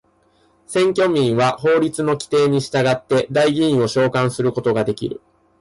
[0.65, 5.21] 選挙民は法律の規定に従って代議員を召還することができる。